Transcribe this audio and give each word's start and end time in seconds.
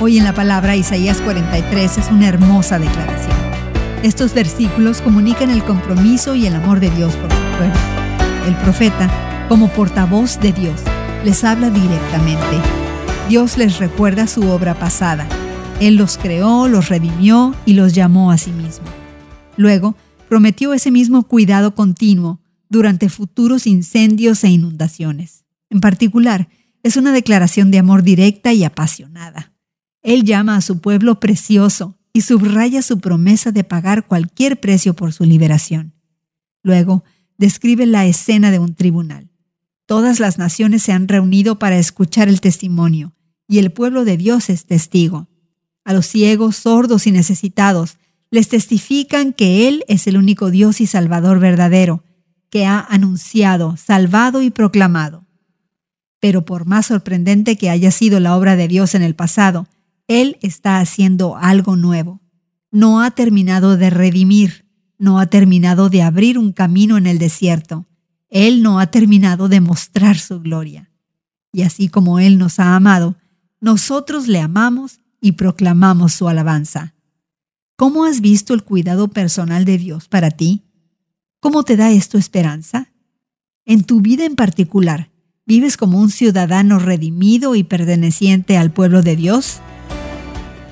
Hoy 0.00 0.16
en 0.16 0.22
la 0.22 0.32
palabra 0.32 0.76
Isaías 0.76 1.20
43 1.22 1.98
es 1.98 2.08
una 2.08 2.28
hermosa 2.28 2.78
declaración. 2.78 3.36
Estos 4.04 4.32
versículos 4.32 5.00
comunican 5.00 5.50
el 5.50 5.64
compromiso 5.64 6.36
y 6.36 6.46
el 6.46 6.54
amor 6.54 6.78
de 6.78 6.88
Dios 6.90 7.16
por 7.16 7.28
su 7.32 7.56
pueblo. 7.56 7.74
El 8.46 8.54
profeta, 8.58 9.10
como 9.48 9.68
portavoz 9.70 10.38
de 10.38 10.52
Dios, 10.52 10.80
les 11.24 11.42
habla 11.42 11.70
directamente. 11.70 12.60
Dios 13.28 13.58
les 13.58 13.78
recuerda 13.78 14.28
su 14.28 14.48
obra 14.48 14.78
pasada. 14.78 15.26
Él 15.80 15.96
los 15.96 16.16
creó, 16.16 16.68
los 16.68 16.88
redimió 16.90 17.56
y 17.66 17.72
los 17.72 17.92
llamó 17.92 18.30
a 18.30 18.38
sí 18.38 18.52
mismo. 18.52 18.86
Luego, 19.56 19.96
prometió 20.28 20.74
ese 20.74 20.92
mismo 20.92 21.24
cuidado 21.24 21.74
continuo 21.74 22.40
durante 22.68 23.08
futuros 23.08 23.66
incendios 23.66 24.44
e 24.44 24.48
inundaciones. 24.48 25.44
En 25.70 25.80
particular, 25.80 26.48
es 26.84 26.96
una 26.96 27.10
declaración 27.10 27.72
de 27.72 27.80
amor 27.80 28.04
directa 28.04 28.52
y 28.52 28.62
apasionada. 28.62 29.57
Él 30.02 30.24
llama 30.24 30.56
a 30.56 30.60
su 30.60 30.80
pueblo 30.80 31.20
precioso 31.20 31.98
y 32.12 32.22
subraya 32.22 32.82
su 32.82 32.98
promesa 33.00 33.52
de 33.52 33.64
pagar 33.64 34.06
cualquier 34.06 34.60
precio 34.60 34.94
por 34.94 35.12
su 35.12 35.24
liberación. 35.24 35.94
Luego, 36.62 37.04
describe 37.36 37.86
la 37.86 38.06
escena 38.06 38.50
de 38.50 38.58
un 38.58 38.74
tribunal. 38.74 39.30
Todas 39.86 40.20
las 40.20 40.38
naciones 40.38 40.82
se 40.82 40.92
han 40.92 41.08
reunido 41.08 41.58
para 41.58 41.78
escuchar 41.78 42.28
el 42.28 42.40
testimonio, 42.40 43.14
y 43.46 43.58
el 43.58 43.72
pueblo 43.72 44.04
de 44.04 44.16
Dios 44.16 44.50
es 44.50 44.66
testigo. 44.66 45.28
A 45.84 45.92
los 45.94 46.06
ciegos, 46.06 46.56
sordos 46.56 47.06
y 47.06 47.12
necesitados 47.12 47.96
les 48.30 48.48
testifican 48.48 49.32
que 49.32 49.68
Él 49.68 49.84
es 49.88 50.06
el 50.06 50.18
único 50.18 50.50
Dios 50.50 50.80
y 50.82 50.86
Salvador 50.86 51.40
verdadero, 51.40 52.04
que 52.50 52.66
ha 52.66 52.80
anunciado, 52.80 53.76
salvado 53.76 54.42
y 54.42 54.50
proclamado. 54.50 55.26
Pero 56.20 56.44
por 56.44 56.66
más 56.66 56.86
sorprendente 56.86 57.56
que 57.56 57.70
haya 57.70 57.90
sido 57.90 58.20
la 58.20 58.36
obra 58.36 58.56
de 58.56 58.68
Dios 58.68 58.94
en 58.94 59.02
el 59.02 59.14
pasado, 59.14 59.66
Él 60.08 60.38
está 60.40 60.80
haciendo 60.80 61.36
algo 61.36 61.76
nuevo. 61.76 62.20
No 62.70 63.02
ha 63.02 63.10
terminado 63.12 63.76
de 63.76 63.90
redimir, 63.90 64.66
no 64.98 65.20
ha 65.20 65.26
terminado 65.26 65.90
de 65.90 66.02
abrir 66.02 66.38
un 66.38 66.52
camino 66.52 66.96
en 66.96 67.06
el 67.06 67.18
desierto. 67.18 67.86
Él 68.30 68.62
no 68.62 68.80
ha 68.80 68.88
terminado 68.88 69.48
de 69.48 69.60
mostrar 69.60 70.18
su 70.18 70.40
gloria. 70.40 70.90
Y 71.52 71.62
así 71.62 71.88
como 71.88 72.18
Él 72.18 72.38
nos 72.38 72.58
ha 72.58 72.74
amado, 72.74 73.16
nosotros 73.60 74.28
le 74.28 74.40
amamos 74.40 75.00
y 75.20 75.32
proclamamos 75.32 76.14
su 76.14 76.28
alabanza. 76.28 76.94
¿Cómo 77.76 78.04
has 78.04 78.20
visto 78.20 78.54
el 78.54 78.64
cuidado 78.64 79.08
personal 79.08 79.64
de 79.64 79.78
Dios 79.78 80.08
para 80.08 80.30
ti? 80.30 80.64
¿Cómo 81.40 81.62
te 81.62 81.76
da 81.76 81.90
esto 81.90 82.18
esperanza? 82.18 82.92
En 83.64 83.84
tu 83.84 84.00
vida 84.00 84.24
en 84.24 84.34
particular, 84.34 85.10
¿vives 85.46 85.76
como 85.76 86.00
un 86.00 86.10
ciudadano 86.10 86.78
redimido 86.78 87.54
y 87.54 87.62
perteneciente 87.62 88.56
al 88.56 88.72
pueblo 88.72 89.02
de 89.02 89.16
Dios? 89.16 89.60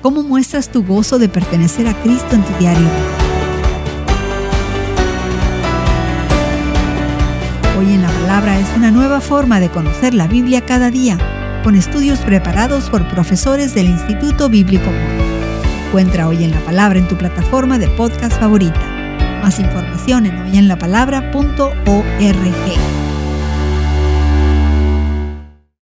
¿Cómo 0.01 0.23
muestras 0.23 0.69
tu 0.69 0.83
gozo 0.83 1.19
de 1.19 1.27
pertenecer 1.27 1.87
a 1.87 1.93
Cristo 2.01 2.35
en 2.35 2.43
tu 2.43 2.53
diario? 2.59 2.87
Hoy 7.79 7.93
en 7.93 8.01
la 8.01 8.09
palabra 8.09 8.59
es 8.59 8.67
una 8.75 8.91
nueva 8.91 9.21
forma 9.21 9.59
de 9.59 9.69
conocer 9.69 10.13
la 10.13 10.27
Biblia 10.27 10.65
cada 10.65 10.91
día, 10.91 11.17
con 11.63 11.75
estudios 11.75 12.19
preparados 12.19 12.89
por 12.89 13.07
profesores 13.09 13.73
del 13.73 13.87
Instituto 13.87 14.49
Bíblico 14.49 14.89
Encuentra 15.87 16.27
Hoy 16.27 16.43
en 16.43 16.51
la 16.51 16.59
Palabra 16.59 16.99
en 16.99 17.07
tu 17.07 17.17
plataforma 17.17 17.79
de 17.79 17.87
podcast 17.87 18.37
favorita. 18.37 18.77
Más 19.41 19.57
información 19.57 20.25
en 20.25 20.37
hoyenlapalabra.org. 20.37 22.86